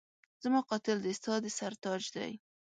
[0.43, 2.31] زما قاتل دی ستا د سر تاج دی